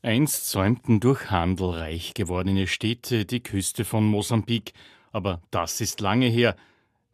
[0.00, 4.72] Einst säumten durch Handel reich gewordene Städte die Küste von Mosambik,
[5.10, 6.54] aber das ist lange her.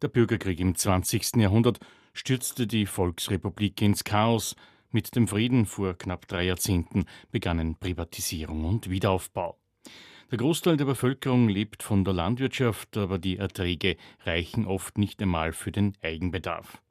[0.03, 1.37] Der Bürgerkrieg im 20.
[1.37, 1.81] Jahrhundert
[2.13, 4.55] stürzte die Volksrepublik ins Chaos.
[4.91, 9.57] Mit dem Frieden vor knapp drei Jahrzehnten begannen Privatisierung und Wiederaufbau.
[10.31, 13.97] Der Großteil der Bevölkerung lebt von der Landwirtschaft, aber die Erträge
[14.27, 16.83] reichen oft nicht einmal für den Eigenbedarf.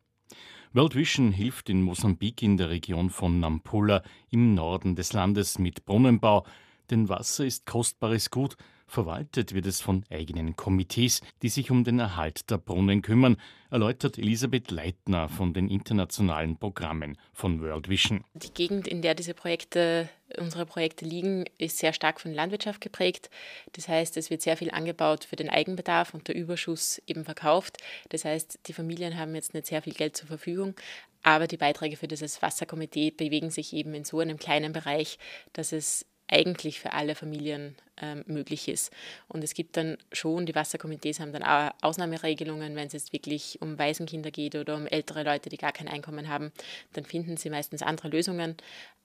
[0.76, 4.02] World Vision hilft in Mosambik in der Region von Nampula
[4.32, 6.48] im Norden des Landes mit Brunnenbau,
[6.90, 8.58] denn Wasser ist kostbares Gut,
[8.94, 13.38] verwaltet wird es von eigenen Komitees, die sich um den Erhalt der Brunnen kümmern,
[13.72, 18.24] erläutert Elisabeth Leitner von den internationalen Programmen von World Vision.
[18.36, 23.30] Die Gegend, in der diese Projekte unsere Projekte liegen, ist sehr stark von Landwirtschaft geprägt.
[23.74, 27.78] Das heißt, es wird sehr viel angebaut für den Eigenbedarf und der Überschuss eben verkauft.
[28.10, 30.76] Das heißt, die Familien haben jetzt nicht sehr viel Geld zur Verfügung,
[31.24, 35.18] aber die Beiträge für dieses Wasserkomitee bewegen sich eben in so einem kleinen Bereich,
[35.54, 38.92] dass es eigentlich für alle Familien ähm, möglich ist.
[39.28, 43.62] Und es gibt dann schon, die Wasserkomitees haben dann auch Ausnahmeregelungen, wenn es jetzt wirklich
[43.62, 46.52] um Waisenkinder geht oder um ältere Leute, die gar kein Einkommen haben,
[46.94, 48.58] dann finden sie meistens andere Lösungen.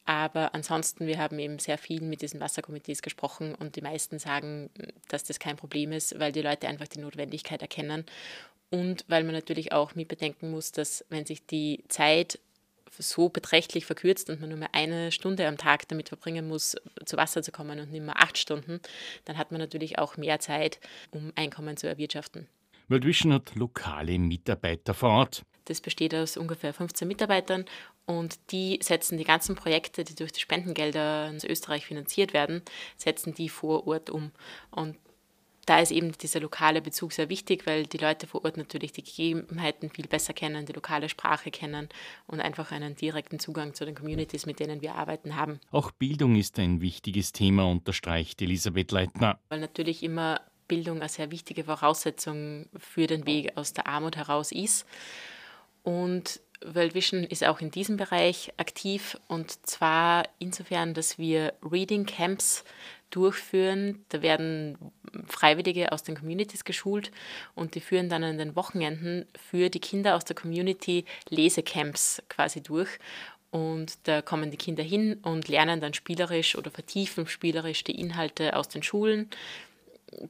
[0.05, 4.71] Aber ansonsten, wir haben eben sehr viel mit diesen Wasserkomitees gesprochen und die meisten sagen,
[5.09, 8.07] dass das kein Problem ist, weil die Leute einfach die Notwendigkeit erkennen
[8.71, 12.39] und weil man natürlich auch mit bedenken muss, dass wenn sich die Zeit
[12.99, 17.17] so beträchtlich verkürzt und man nur mehr eine Stunde am Tag damit verbringen muss, zu
[17.17, 18.81] Wasser zu kommen und nicht mehr acht Stunden,
[19.25, 20.81] dann hat man natürlich auch mehr Zeit,
[21.11, 22.49] um Einkommen zu erwirtschaften.
[22.89, 25.43] World Vision hat lokale Mitarbeiter vor Ort.
[25.67, 27.67] Das besteht aus ungefähr 15 Mitarbeitern
[28.07, 32.63] und die setzen die ganzen Projekte, die durch die Spendengelder in Österreich finanziert werden,
[32.97, 34.33] setzen die vor Ort um.
[34.71, 34.97] Und
[35.69, 39.03] da ist eben dieser lokale Bezug sehr wichtig, weil die Leute vor Ort natürlich die
[39.03, 41.89] Gegebenheiten viel besser kennen, die lokale Sprache kennen
[42.27, 45.61] und einfach einen direkten Zugang zu den Communities, mit denen wir arbeiten, haben.
[45.71, 49.39] Auch Bildung ist ein wichtiges Thema, unterstreicht Elisabeth Leitner.
[49.51, 54.53] Weil natürlich immer Bildung eine sehr wichtige Voraussetzung für den Weg aus der Armut heraus
[54.53, 54.87] ist.
[55.83, 62.05] Und World Vision ist auch in diesem Bereich aktiv und zwar insofern, dass wir Reading
[62.05, 62.65] Camps
[63.11, 64.05] durchführen.
[64.11, 64.77] Da werden
[65.27, 67.11] Freiwillige aus den Communities geschult
[67.55, 72.63] und die führen dann an den Wochenenden für die Kinder aus der Community Lesecamps quasi
[72.63, 72.99] durch.
[73.51, 78.55] Und da kommen die Kinder hin und lernen dann spielerisch oder vertiefen spielerisch die Inhalte
[78.55, 79.31] aus den Schulen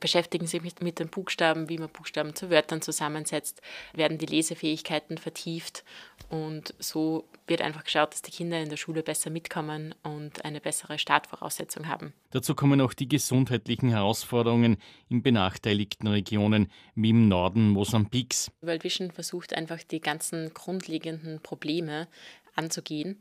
[0.01, 3.61] beschäftigen sich mit, mit den Buchstaben, wie man Buchstaben zu Wörtern zusammensetzt,
[3.93, 5.85] werden die Lesefähigkeiten vertieft
[6.29, 10.61] und so wird einfach geschaut, dass die Kinder in der Schule besser mitkommen und eine
[10.61, 12.13] bessere Startvoraussetzung haben.
[12.31, 14.77] Dazu kommen auch die gesundheitlichen Herausforderungen
[15.09, 18.51] in benachteiligten Regionen wie im Norden Mosambiks.
[18.61, 22.09] World Vision versucht einfach die ganzen grundlegenden Probleme
[22.55, 23.19] anzugehen.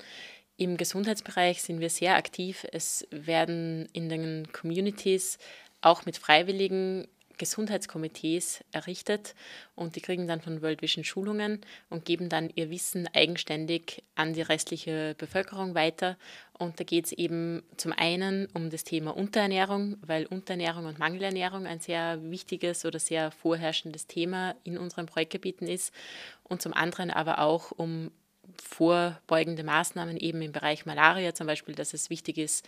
[0.59, 2.66] Im Gesundheitsbereich sind wir sehr aktiv.
[2.72, 5.38] Es werden in den Communities
[5.87, 9.35] auch mit freiwilligen Gesundheitskomitees errichtet
[9.75, 14.33] und die kriegen dann von World Vision Schulungen und geben dann ihr Wissen eigenständig an
[14.33, 16.17] die restliche Bevölkerung weiter.
[16.57, 21.67] Und da geht es eben zum einen um das Thema Unterernährung, weil Unterernährung und Mangelernährung
[21.67, 25.93] ein sehr wichtiges oder sehr vorherrschendes Thema in unseren Projektgebieten ist.
[26.43, 28.11] Und zum anderen aber auch um
[28.62, 32.68] vorbeugende Maßnahmen eben im Bereich Malaria zum Beispiel, dass es wichtig ist,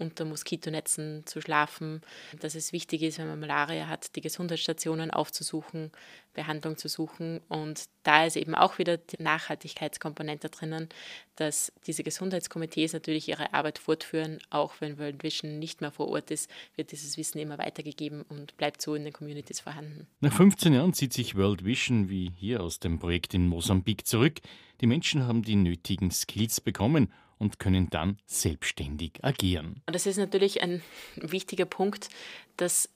[0.00, 2.00] unter Moskitonetzen zu schlafen,
[2.40, 5.92] dass es wichtig ist, wenn man Malaria hat, die Gesundheitsstationen aufzusuchen,
[6.32, 7.40] Behandlung zu suchen.
[7.48, 10.88] Und da ist eben auch wieder die Nachhaltigkeitskomponente drinnen,
[11.36, 16.30] dass diese Gesundheitskomitees natürlich ihre Arbeit fortführen, auch wenn World Vision nicht mehr vor Ort
[16.30, 20.06] ist, wird dieses Wissen immer weitergegeben und bleibt so in den Communities vorhanden.
[20.20, 24.40] Nach 15 Jahren zieht sich World Vision wie hier aus dem Projekt in Mosambik zurück.
[24.80, 29.82] Die Menschen haben die nötigen Skills bekommen und können dann selbstständig agieren.
[29.86, 30.82] Das ist natürlich ein
[31.16, 32.08] wichtiger Punkt,
[32.56, 32.88] dass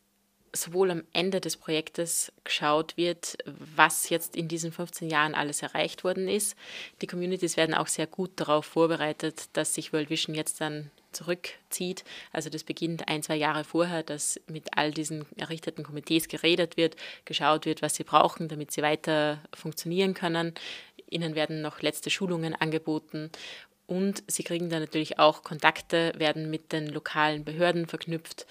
[0.55, 6.05] sowohl am Ende des Projektes geschaut wird, was jetzt in diesen 15 Jahren alles erreicht
[6.05, 6.57] worden ist.
[7.03, 12.05] Die Communities werden auch sehr gut darauf vorbereitet, dass sich World Vision jetzt dann zurückzieht.
[12.33, 16.97] Also das beginnt ein, zwei Jahre vorher, dass mit all diesen errichteten Komitees geredet wird,
[17.25, 20.55] geschaut wird, was sie brauchen, damit sie weiter funktionieren können.
[21.15, 23.31] Ihnen werden noch letzte Schulungen angeboten
[23.87, 28.47] und sie kriegen dann natürlich auch Kontakte, werden mit den lokalen Behörden verknüpft,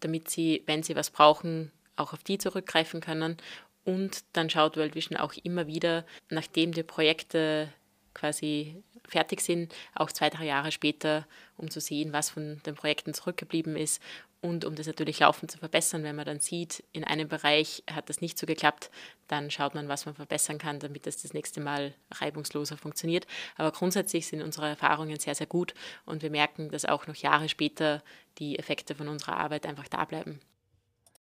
[0.00, 3.36] damit sie, wenn sie was brauchen, auch auf die zurückgreifen können.
[3.84, 7.72] Und dann schaut World Vision auch immer wieder, nachdem die Projekte
[8.14, 11.26] quasi fertig sind, auch zwei, drei Jahre später,
[11.56, 14.00] um zu sehen, was von den Projekten zurückgeblieben ist
[14.40, 16.02] und um das natürlich laufend zu verbessern.
[16.02, 18.90] Wenn man dann sieht, in einem Bereich hat das nicht so geklappt,
[19.28, 23.26] dann schaut man, was man verbessern kann, damit das das nächste Mal reibungsloser funktioniert.
[23.56, 25.74] Aber grundsätzlich sind unsere Erfahrungen sehr, sehr gut
[26.06, 28.02] und wir merken, dass auch noch Jahre später
[28.38, 30.40] die Effekte von unserer Arbeit einfach da bleiben.